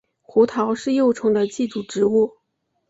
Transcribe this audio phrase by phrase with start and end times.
[0.23, 2.33] 胡桃是幼虫的寄主植物。